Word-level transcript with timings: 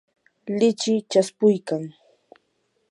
lichiy 0.57 0.99
chaspuykan. 1.11 1.83